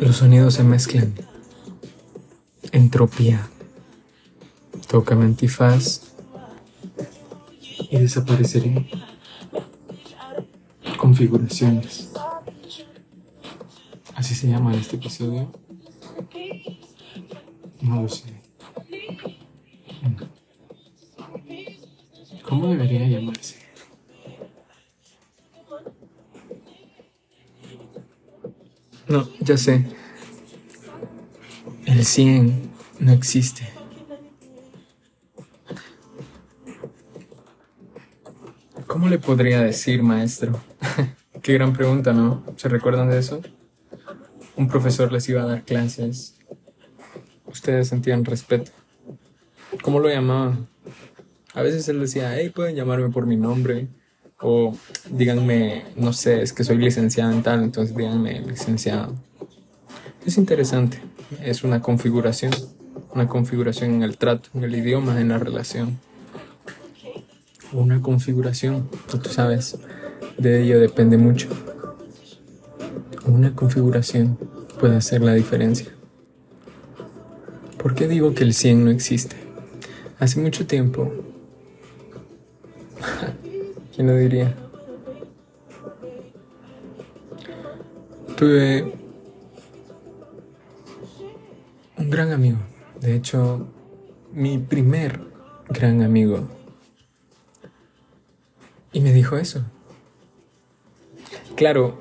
[0.00, 1.14] Los sonidos se mezclan.
[2.72, 3.48] Entropía.
[4.88, 6.14] Tócame antifaz
[7.90, 8.88] y desapareceré.
[10.96, 12.10] Configuraciones.
[14.14, 15.52] Así se llama este episodio.
[17.82, 18.24] No lo sé.
[22.48, 23.39] ¿Cómo debería llamarse?
[29.10, 29.84] No, ya sé.
[31.84, 33.68] El 100 no existe.
[38.86, 40.60] ¿Cómo le podría decir, maestro?
[41.42, 42.44] Qué gran pregunta, ¿no?
[42.54, 43.40] ¿Se recuerdan de eso?
[44.54, 46.36] Un profesor les iba a dar clases.
[47.46, 48.70] Ustedes sentían respeto.
[49.82, 50.68] ¿Cómo lo llamaban?
[51.54, 53.88] A veces él decía, hey, pueden llamarme por mi nombre.
[54.42, 54.74] O
[55.10, 59.14] díganme, no sé, es que soy licenciado en tal, entonces díganme licenciado.
[60.24, 60.98] Es interesante,
[61.42, 62.52] es una configuración,
[63.14, 65.98] una configuración en el trato, en el idioma, en la relación.
[67.72, 69.76] Una configuración, tú sabes,
[70.38, 71.48] de ello depende mucho.
[73.26, 74.38] Una configuración
[74.78, 75.88] puede hacer la diferencia.
[77.76, 79.36] ¿Por qué digo que el 100 no existe?
[80.18, 81.12] Hace mucho tiempo
[84.00, 84.54] ¿Quién diría?
[88.34, 88.94] Tuve
[91.98, 92.56] un gran amigo.
[92.98, 93.68] De hecho,
[94.32, 95.20] mi primer
[95.68, 96.48] gran amigo.
[98.90, 99.66] Y me dijo eso.
[101.54, 102.00] Claro,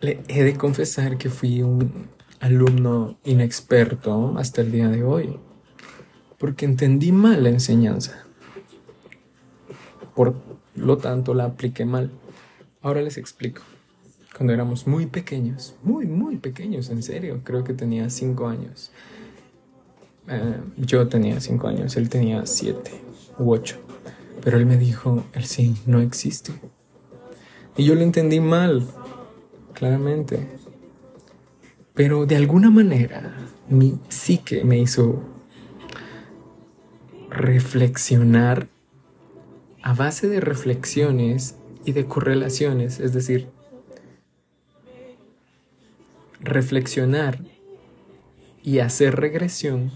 [0.00, 2.08] le he de confesar que fui un
[2.40, 5.38] alumno inexperto hasta el día de hoy,
[6.36, 8.24] porque entendí mal la enseñanza.
[10.16, 10.49] Por
[10.80, 12.10] lo tanto la apliqué mal.
[12.82, 13.62] Ahora les explico.
[14.36, 18.90] Cuando éramos muy pequeños, muy, muy pequeños, en serio, creo que tenía cinco años.
[20.28, 22.92] Eh, yo tenía cinco años, él tenía siete
[23.38, 23.76] u ocho.
[24.42, 26.52] Pero él me dijo, el sí no existe.
[27.76, 28.86] Y yo lo entendí mal,
[29.74, 30.46] claramente.
[31.94, 33.34] Pero de alguna manera,
[33.68, 35.20] mi psique me hizo
[37.28, 38.68] reflexionar
[39.82, 43.48] a base de reflexiones y de correlaciones, es decir,
[46.40, 47.38] reflexionar
[48.62, 49.90] y hacer regresión,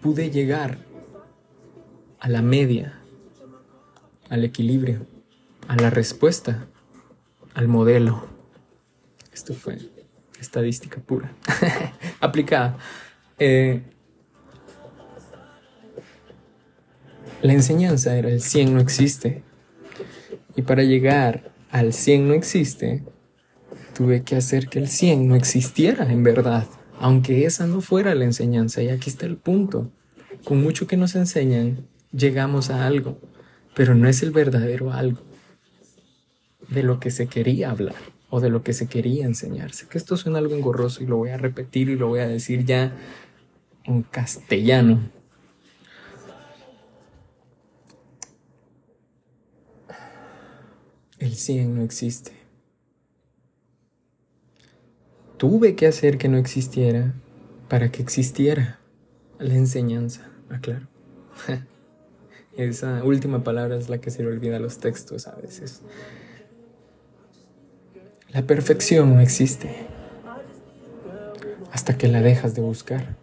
[0.00, 0.78] pude llegar
[2.18, 2.98] a la media,
[4.28, 5.06] al equilibrio,
[5.68, 6.66] a la respuesta,
[7.54, 8.26] al modelo.
[9.32, 9.78] Esto fue
[10.40, 11.32] estadística pura,
[12.20, 12.78] aplicada.
[13.38, 13.82] Eh,
[17.42, 19.42] La enseñanza era el 100 no existe.
[20.56, 23.02] Y para llegar al 100 no existe,
[23.94, 26.66] tuve que hacer que el 100 no existiera en verdad,
[26.98, 28.82] aunque esa no fuera la enseñanza.
[28.82, 29.90] Y aquí está el punto.
[30.44, 33.18] Con mucho que nos enseñan, llegamos a algo,
[33.74, 35.22] pero no es el verdadero algo
[36.68, 37.96] de lo que se quería hablar
[38.28, 39.72] o de lo que se quería enseñar.
[39.72, 42.28] Sé que esto suena algo engorroso y lo voy a repetir y lo voy a
[42.28, 42.92] decir ya
[43.84, 45.00] en castellano
[51.20, 52.32] El 100 no existe.
[55.36, 57.12] Tuve que hacer que no existiera
[57.68, 58.80] para que existiera
[59.38, 60.88] la enseñanza, aclaro.
[62.56, 65.82] Esa última palabra es la que se le olvida a los textos a veces.
[68.30, 69.86] La perfección no existe
[71.70, 73.19] hasta que la dejas de buscar.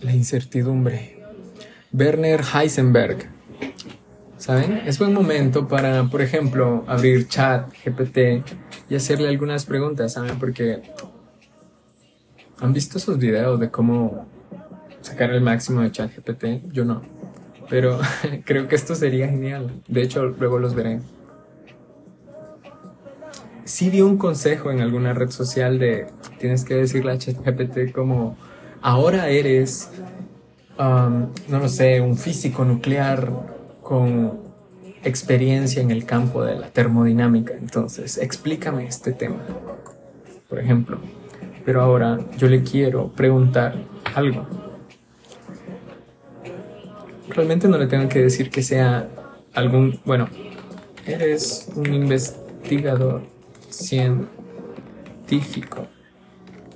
[0.00, 1.18] La incertidumbre.
[1.92, 3.28] Werner Heisenberg.
[4.38, 4.80] ¿Saben?
[4.86, 8.42] Es buen momento para, por ejemplo, abrir chat, GPT
[8.88, 10.38] y hacerle algunas preguntas, ¿saben?
[10.38, 10.80] Porque
[12.60, 14.26] ¿han visto esos videos de cómo
[15.02, 16.72] sacar el máximo de chat GPT?
[16.72, 17.02] Yo no.
[17.68, 18.00] Pero
[18.46, 19.82] creo que esto sería genial.
[19.86, 21.00] De hecho, luego los veré.
[23.64, 26.06] Sí di un consejo en alguna red social de
[26.38, 28.36] tienes que decirle a ChatGPT como
[28.82, 29.90] ahora eres,
[30.78, 33.30] um, no lo sé, un físico nuclear
[33.82, 34.38] con
[35.04, 37.54] experiencia en el campo de la termodinámica.
[37.54, 39.38] Entonces, explícame este tema,
[40.48, 40.98] por ejemplo.
[41.64, 43.74] Pero ahora yo le quiero preguntar
[44.14, 44.46] algo.
[47.28, 49.08] Realmente no le tengo que decir que sea
[49.54, 50.28] algún, bueno,
[51.06, 53.22] eres un investigador
[53.68, 55.86] científico,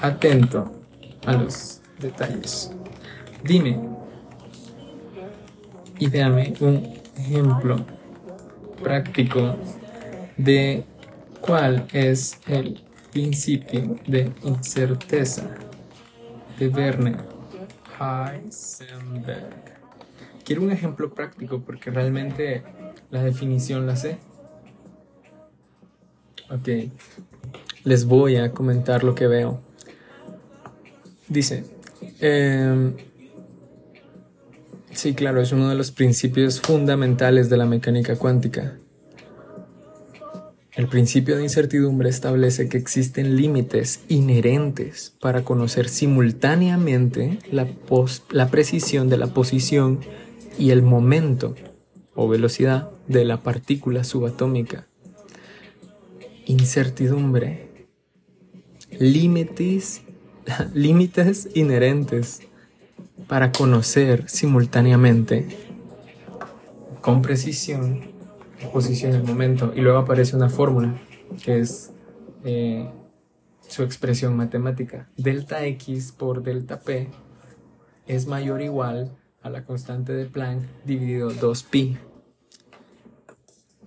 [0.00, 0.72] atento
[1.26, 2.70] a los detalles.
[3.44, 3.80] Dime
[5.98, 7.84] y dame un ejemplo
[8.82, 9.56] práctico
[10.36, 10.84] de
[11.40, 15.48] cuál es el principio de incerteza
[16.58, 17.16] de Werner
[17.98, 19.78] Heisenberg.
[20.44, 22.62] Quiero un ejemplo práctico porque realmente
[23.10, 24.18] la definición la sé.
[26.50, 26.68] Ok,
[27.84, 29.60] les voy a comentar lo que veo.
[31.28, 31.64] Dice,
[32.20, 32.94] em,
[34.92, 38.78] sí, claro, es uno de los principios fundamentales de la mecánica cuántica.
[40.78, 47.66] El principio de incertidumbre establece que existen límites inherentes para conocer simultáneamente la,
[48.30, 49.98] la, precisión de la posición
[50.56, 51.56] y el momento
[52.14, 54.86] o velocidad de la partícula subatómica.
[56.46, 57.88] Incertidumbre.
[59.00, 60.02] Límites,
[60.74, 62.40] límites inherentes
[63.26, 65.46] para conocer simultáneamente
[67.00, 68.00] con precisión
[68.72, 71.00] posición el momento y luego aparece una fórmula
[71.44, 71.92] que es
[72.44, 72.88] eh,
[73.68, 75.08] su expresión matemática.
[75.16, 77.08] Delta X por delta P
[78.06, 81.98] es mayor o igual a la constante de Planck dividido 2pi.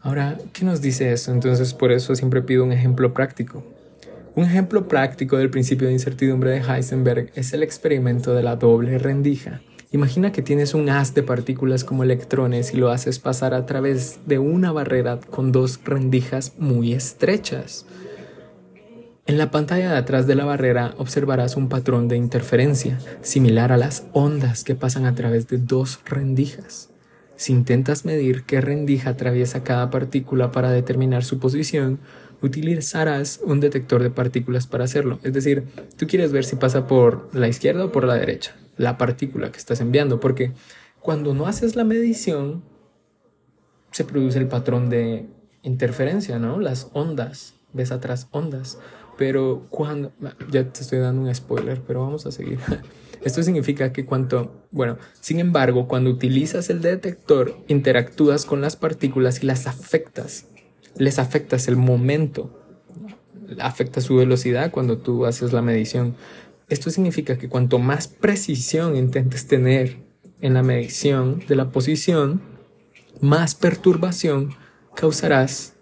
[0.00, 1.32] Ahora, ¿qué nos dice eso?
[1.32, 3.64] Entonces, por eso siempre pido un ejemplo práctico.
[4.38, 8.96] Un ejemplo práctico del principio de incertidumbre de Heisenberg es el experimento de la doble
[8.96, 9.62] rendija.
[9.90, 14.20] Imagina que tienes un haz de partículas como electrones y lo haces pasar a través
[14.26, 17.84] de una barrera con dos rendijas muy estrechas.
[19.26, 23.76] En la pantalla de atrás de la barrera observarás un patrón de interferencia similar a
[23.76, 26.90] las ondas que pasan a través de dos rendijas.
[27.34, 31.98] Si intentas medir qué rendija atraviesa cada partícula para determinar su posición,
[32.42, 35.18] utilizarás un detector de partículas para hacerlo.
[35.22, 35.64] Es decir,
[35.96, 39.58] tú quieres ver si pasa por la izquierda o por la derecha la partícula que
[39.58, 40.52] estás enviando, porque
[41.00, 42.62] cuando no haces la medición,
[43.90, 45.26] se produce el patrón de
[45.62, 46.60] interferencia, ¿no?
[46.60, 48.78] Las ondas, ves atrás ondas,
[49.18, 50.12] pero cuando,
[50.50, 52.60] ya te estoy dando un spoiler, pero vamos a seguir.
[53.24, 59.42] Esto significa que cuanto, bueno, sin embargo, cuando utilizas el detector, interactúas con las partículas
[59.42, 60.46] y las afectas,
[60.96, 62.50] les afectas el momento,
[63.60, 66.16] afecta su velocidad cuando tú haces la medición.
[66.68, 69.98] Esto significa que cuanto más precisión intentes tener
[70.40, 72.40] en la medición de la posición,
[73.20, 74.54] más perturbación
[74.94, 75.74] causarás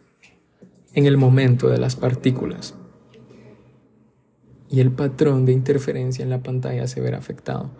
[0.95, 2.75] en el momento de las partículas.
[4.69, 7.71] Y el patrón de interferencia en la pantalla se verá afectado.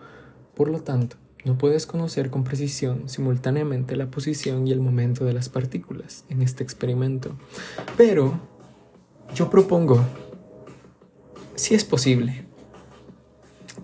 [0.55, 5.33] Por lo tanto, no puedes conocer con precisión simultáneamente la posición y el momento de
[5.33, 7.35] las partículas en este experimento.
[7.95, 8.39] Pero
[9.33, 10.03] yo propongo,
[11.55, 12.47] si es posible,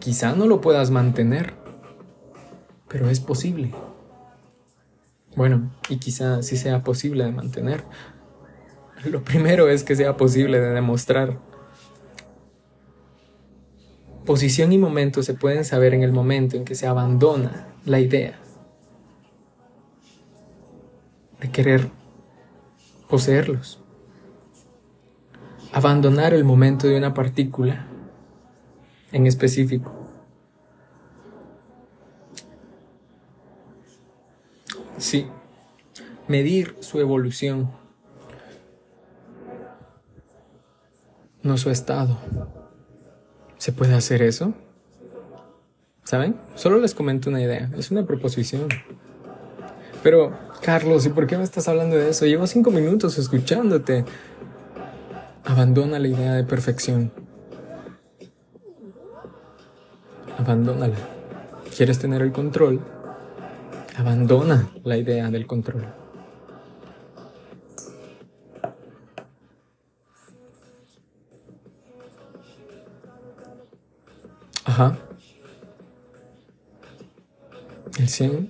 [0.03, 1.53] Quizá no lo puedas mantener,
[2.89, 3.73] pero es posible.
[5.37, 7.85] Bueno, y quizá sí sea posible de mantener.
[9.05, 11.39] Lo primero es que sea posible de demostrar.
[14.25, 18.39] Posición y momento se pueden saber en el momento en que se abandona la idea
[21.41, 21.89] de querer
[23.09, 23.81] poseerlos.
[25.73, 27.87] Abandonar el momento de una partícula
[29.11, 29.91] en específico.
[34.97, 35.27] Sí,
[36.29, 37.71] medir su evolución,
[41.41, 42.62] no su estado.
[43.63, 44.53] ¿Se puede hacer eso?
[46.03, 46.35] ¿Saben?
[46.55, 48.67] Solo les comento una idea, es una proposición.
[50.03, 52.25] Pero, Carlos, ¿y por qué me estás hablando de eso?
[52.25, 54.03] Llevo cinco minutos escuchándote.
[55.45, 57.13] Abandona la idea de perfección.
[60.37, 60.97] abandónala.
[61.73, 62.81] ¿Quieres tener el control?
[63.95, 66.02] Abandona la idea del control.
[74.73, 74.97] Ajá.
[77.99, 78.49] El 100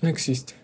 [0.00, 0.54] no existe.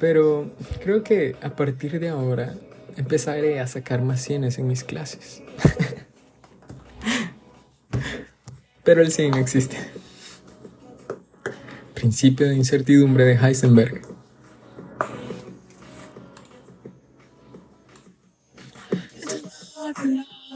[0.00, 0.50] Pero
[0.82, 2.54] creo que a partir de ahora
[2.96, 5.42] empezaré a sacar más cienes en mis clases.
[8.82, 9.76] pero el sí no existe.
[11.92, 14.00] Principio de incertidumbre de Heisenberg.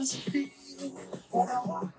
[0.01, 0.47] does it feel
[1.29, 1.93] when I walk